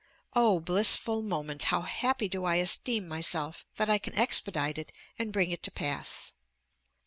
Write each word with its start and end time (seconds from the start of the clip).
Oh, 0.33 0.59
blissful 0.59 1.21
moment! 1.21 1.65
how 1.65 1.81
happy 1.81 2.27
do 2.27 2.43
I 2.43 2.55
esteem 2.55 3.07
myself 3.07 3.67
that 3.75 3.87
I 3.87 3.99
can 3.99 4.15
expedite 4.15 4.79
it 4.79 4.91
and 5.19 5.31
bring 5.31 5.51
it 5.51 5.61
to 5.61 5.69
pass! 5.71 6.33